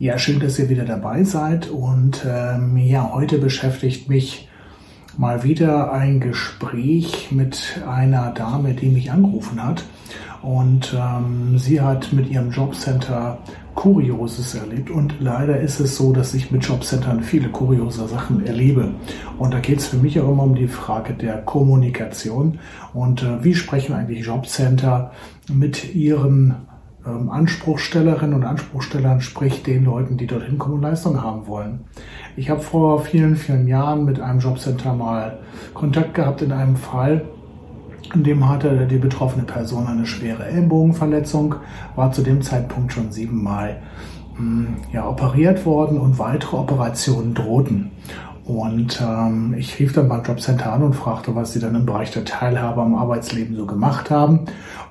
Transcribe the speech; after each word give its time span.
Ja, 0.00 0.16
schön, 0.16 0.38
dass 0.38 0.60
ihr 0.60 0.68
wieder 0.68 0.84
dabei 0.84 1.24
seid. 1.24 1.70
Und 1.70 2.24
ähm, 2.24 2.76
ja, 2.76 3.10
heute 3.12 3.38
beschäftigt 3.38 4.08
mich 4.08 4.48
mal 5.16 5.42
wieder 5.42 5.92
ein 5.92 6.20
Gespräch 6.20 7.32
mit 7.32 7.82
einer 7.84 8.30
Dame, 8.30 8.74
die 8.74 8.90
mich 8.90 9.10
angerufen 9.10 9.60
hat. 9.60 9.82
Und 10.40 10.96
ähm, 10.96 11.58
sie 11.58 11.80
hat 11.80 12.12
mit 12.12 12.30
ihrem 12.30 12.52
Jobcenter 12.52 13.38
Kurioses 13.74 14.54
erlebt. 14.54 14.88
Und 14.88 15.16
leider 15.18 15.58
ist 15.60 15.80
es 15.80 15.96
so, 15.96 16.12
dass 16.12 16.32
ich 16.32 16.52
mit 16.52 16.64
Jobcentern 16.64 17.24
viele 17.24 17.48
kuriose 17.48 18.06
Sachen 18.06 18.46
erlebe. 18.46 18.94
Und 19.36 19.52
da 19.52 19.58
geht 19.58 19.80
es 19.80 19.88
für 19.88 19.96
mich 19.96 20.20
auch 20.20 20.30
immer 20.30 20.44
um 20.44 20.54
die 20.54 20.68
Frage 20.68 21.14
der 21.14 21.38
Kommunikation. 21.38 22.60
Und 22.94 23.24
äh, 23.24 23.42
wie 23.42 23.56
sprechen 23.56 23.94
eigentlich 23.94 24.24
Jobcenter 24.26 25.10
mit 25.48 25.92
ihren 25.96 26.67
ähm, 27.08 27.30
Anspruchstellerinnen 27.30 28.34
und 28.34 28.44
Anspruchstellern, 28.44 29.20
sprich 29.20 29.62
den 29.62 29.84
Leuten, 29.84 30.16
die 30.16 30.26
dorthin 30.26 30.58
kommen 30.58 30.74
und 30.76 30.82
Leistung 30.82 31.22
haben 31.22 31.46
wollen. 31.46 31.80
Ich 32.36 32.50
habe 32.50 32.60
vor 32.60 33.00
vielen, 33.00 33.36
vielen 33.36 33.66
Jahren 33.66 34.04
mit 34.04 34.20
einem 34.20 34.40
Jobcenter 34.40 34.94
mal 34.94 35.38
Kontakt 35.74 36.14
gehabt 36.14 36.42
in 36.42 36.52
einem 36.52 36.76
Fall, 36.76 37.24
in 38.14 38.24
dem 38.24 38.48
hatte 38.48 38.86
die 38.86 38.96
betroffene 38.96 39.44
Person 39.44 39.86
eine 39.86 40.06
schwere 40.06 40.46
Ellenbogenverletzung, 40.46 41.56
war 41.94 42.12
zu 42.12 42.22
dem 42.22 42.40
Zeitpunkt 42.42 42.92
schon 42.92 43.12
siebenmal 43.12 43.82
hm, 44.36 44.76
ja, 44.92 45.06
operiert 45.06 45.66
worden 45.66 45.98
und 45.98 46.18
weitere 46.18 46.56
Operationen 46.56 47.34
drohten. 47.34 47.90
Und 48.48 49.02
ähm, 49.02 49.54
ich 49.58 49.78
rief 49.78 49.92
dann 49.92 50.08
beim 50.08 50.22
Jobcenter 50.22 50.72
an 50.72 50.82
und 50.82 50.94
fragte, 50.94 51.34
was 51.34 51.52
sie 51.52 51.60
dann 51.60 51.74
im 51.74 51.84
Bereich 51.84 52.12
der 52.12 52.24
Teilhabe 52.24 52.80
am 52.80 52.94
Arbeitsleben 52.94 53.54
so 53.54 53.66
gemacht 53.66 54.10
haben. 54.10 54.46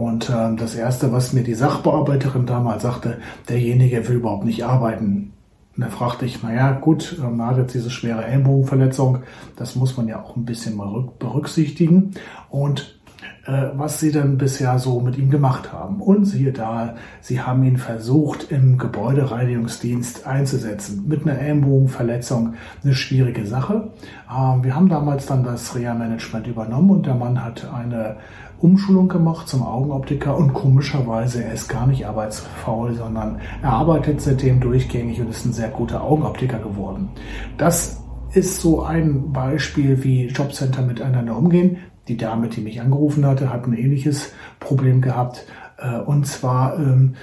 Und 0.00 0.30
ähm, 0.34 0.56
das 0.56 0.74
Erste, 0.74 1.12
was 1.12 1.34
mir 1.34 1.44
die 1.44 1.52
Sachbearbeiterin 1.52 2.46
damals 2.46 2.84
sagte, 2.84 3.18
derjenige 3.50 4.08
will 4.08 4.16
überhaupt 4.16 4.46
nicht 4.46 4.64
arbeiten. 4.64 5.34
Und 5.76 5.84
da 5.84 5.90
fragte 5.90 6.24
ich, 6.24 6.42
naja, 6.42 6.72
gut, 6.72 7.18
ähm, 7.22 7.44
hat 7.44 7.58
jetzt 7.58 7.74
diese 7.74 7.90
schwere 7.90 8.24
Ellenbogenverletzung, 8.24 9.18
das 9.56 9.76
muss 9.76 9.98
man 9.98 10.08
ja 10.08 10.22
auch 10.22 10.36
ein 10.36 10.46
bisschen 10.46 10.74
mal 10.74 11.06
berücksichtigen. 11.18 12.12
Und 12.48 12.98
was 13.46 14.00
sie 14.00 14.12
dann 14.12 14.38
bisher 14.38 14.78
so 14.78 15.00
mit 15.00 15.16
ihm 15.16 15.30
gemacht 15.30 15.72
haben. 15.72 16.00
Und 16.00 16.24
siehe 16.24 16.52
da, 16.52 16.94
sie 17.20 17.40
haben 17.40 17.64
ihn 17.64 17.78
versucht, 17.78 18.50
im 18.50 18.78
Gebäudereinigungsdienst 18.78 20.26
einzusetzen. 20.26 21.04
Mit 21.08 21.22
einer 21.22 21.38
Ellenbogenverletzung, 21.38 22.54
eine 22.84 22.94
schwierige 22.94 23.46
Sache. 23.46 23.90
Ähm, 24.30 24.64
wir 24.64 24.74
haben 24.74 24.88
damals 24.88 25.26
dann 25.26 25.42
das 25.42 25.74
Reha-Management 25.74 26.46
übernommen 26.46 26.90
und 26.90 27.06
der 27.06 27.14
Mann 27.14 27.42
hat 27.42 27.66
eine 27.72 28.16
Umschulung 28.60 29.08
gemacht 29.08 29.48
zum 29.48 29.62
Augenoptiker 29.62 30.36
und 30.36 30.52
komischerweise, 30.52 31.42
er 31.42 31.54
ist 31.54 31.68
gar 31.68 31.86
nicht 31.86 32.06
arbeitsfaul, 32.06 32.94
sondern 32.94 33.40
er 33.62 33.70
arbeitet 33.70 34.20
seitdem 34.20 34.60
durchgängig 34.60 35.18
und 35.20 35.30
ist 35.30 35.46
ein 35.46 35.54
sehr 35.54 35.70
guter 35.70 36.02
Augenoptiker 36.02 36.58
geworden. 36.58 37.08
Das 37.56 38.02
ist 38.32 38.60
so 38.60 38.82
ein 38.82 39.32
Beispiel, 39.32 40.02
wie 40.04 40.26
Jobcenter 40.26 40.82
miteinander 40.82 41.36
umgehen. 41.36 41.78
Die 42.08 42.16
Dame, 42.16 42.48
die 42.48 42.60
mich 42.60 42.80
angerufen 42.80 43.26
hatte, 43.26 43.52
hat 43.52 43.66
ein 43.66 43.74
ähnliches 43.74 44.32
Problem 44.58 45.00
gehabt. 45.00 45.46
Äh, 45.78 45.98
und 45.98 46.26
zwar 46.26 46.78
ähm, 46.78 47.14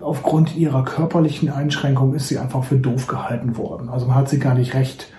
aufgrund 0.00 0.56
ihrer 0.56 0.84
körperlichen 0.84 1.50
Einschränkung 1.50 2.14
ist 2.14 2.28
sie 2.28 2.38
einfach 2.38 2.64
für 2.64 2.76
doof 2.76 3.06
gehalten 3.06 3.56
worden. 3.56 3.88
Also 3.88 4.06
man 4.06 4.16
hat 4.16 4.28
sie 4.28 4.38
gar 4.38 4.54
nicht 4.54 4.74
recht 4.74 5.12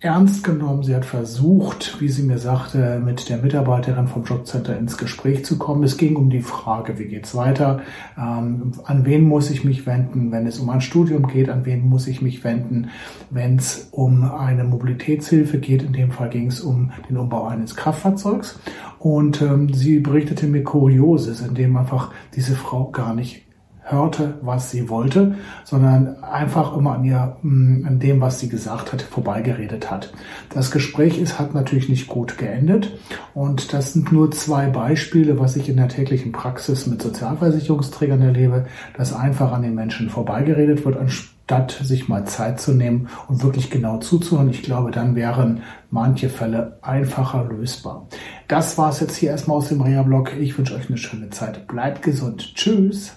ernst 0.00 0.44
genommen. 0.44 0.84
Sie 0.84 0.94
hat 0.94 1.04
versucht, 1.04 2.00
wie 2.00 2.08
sie 2.08 2.22
mir 2.22 2.38
sagte, 2.38 3.00
mit 3.04 3.28
der 3.28 3.38
Mitarbeiterin 3.38 4.06
vom 4.06 4.22
Jobcenter 4.22 4.78
ins 4.78 4.96
Gespräch 4.96 5.44
zu 5.44 5.58
kommen. 5.58 5.82
Es 5.82 5.96
ging 5.96 6.14
um 6.14 6.30
die 6.30 6.40
Frage, 6.40 6.98
wie 6.98 7.06
geht's 7.06 7.34
weiter? 7.34 7.82
Ähm, 8.16 8.72
an 8.84 9.04
wen 9.04 9.24
muss 9.24 9.50
ich 9.50 9.64
mich 9.64 9.86
wenden, 9.86 10.30
wenn 10.30 10.46
es 10.46 10.60
um 10.60 10.70
ein 10.70 10.80
Studium 10.80 11.26
geht? 11.26 11.48
An 11.48 11.66
wen 11.66 11.88
muss 11.88 12.06
ich 12.06 12.22
mich 12.22 12.44
wenden, 12.44 12.90
wenn 13.30 13.56
es 13.56 13.88
um 13.90 14.22
eine 14.30 14.62
Mobilitätshilfe 14.62 15.58
geht? 15.58 15.82
In 15.82 15.92
dem 15.92 16.12
Fall 16.12 16.30
ging 16.30 16.46
es 16.46 16.60
um 16.60 16.92
den 17.08 17.16
Umbau 17.16 17.48
eines 17.48 17.74
Kraftfahrzeugs. 17.74 18.60
Und 19.00 19.42
ähm, 19.42 19.72
sie 19.72 19.98
berichtete 19.98 20.46
mir 20.46 20.62
Kurioses, 20.62 21.40
in 21.40 21.54
dem 21.54 21.76
einfach 21.76 22.12
diese 22.36 22.54
Frau 22.54 22.90
gar 22.90 23.14
nicht 23.14 23.47
hörte, 23.90 24.34
was 24.42 24.70
sie 24.70 24.88
wollte, 24.88 25.36
sondern 25.64 26.22
einfach 26.22 26.76
immer 26.76 26.92
an 26.92 27.04
ihr, 27.04 27.36
mm, 27.42 27.84
an 27.86 27.98
dem, 27.98 28.20
was 28.20 28.40
sie 28.40 28.48
gesagt 28.48 28.92
hat, 28.92 29.02
vorbeigeredet 29.02 29.90
hat. 29.90 30.12
Das 30.50 30.70
Gespräch 30.70 31.18
ist, 31.18 31.38
hat 31.38 31.54
natürlich 31.54 31.88
nicht 31.88 32.08
gut 32.08 32.38
geendet 32.38 32.98
und 33.34 33.72
das 33.72 33.92
sind 33.92 34.12
nur 34.12 34.30
zwei 34.30 34.66
Beispiele, 34.66 35.38
was 35.38 35.56
ich 35.56 35.68
in 35.68 35.76
der 35.76 35.88
täglichen 35.88 36.32
Praxis 36.32 36.86
mit 36.86 37.02
Sozialversicherungsträgern 37.02 38.22
erlebe, 38.22 38.66
dass 38.96 39.12
einfach 39.12 39.52
an 39.52 39.62
den 39.62 39.74
Menschen 39.74 40.10
vorbeigeredet 40.10 40.84
wird, 40.84 40.96
anstatt 40.96 41.70
sich 41.70 42.08
mal 42.08 42.26
Zeit 42.26 42.60
zu 42.60 42.72
nehmen 42.72 43.08
und 43.28 43.42
wirklich 43.42 43.70
genau 43.70 43.98
zuzuhören. 43.98 44.50
Ich 44.50 44.62
glaube, 44.62 44.90
dann 44.90 45.14
wären 45.14 45.62
manche 45.90 46.28
Fälle 46.28 46.78
einfacher 46.82 47.44
lösbar. 47.44 48.08
Das 48.48 48.76
war 48.76 48.90
es 48.90 49.00
jetzt 49.00 49.16
hier 49.16 49.30
erstmal 49.30 49.56
aus 49.56 49.68
dem 49.68 49.80
Reha-Blog. 49.80 50.32
Ich 50.38 50.56
wünsche 50.58 50.74
euch 50.74 50.88
eine 50.88 50.98
schöne 50.98 51.30
Zeit. 51.30 51.66
Bleibt 51.66 52.02
gesund. 52.02 52.54
Tschüss. 52.54 53.16